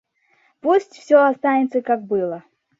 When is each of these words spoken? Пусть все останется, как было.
Пусть 0.61 0.97
все 0.97 1.17
останется, 1.23 1.83
как 1.83 2.01
было. 2.01 2.43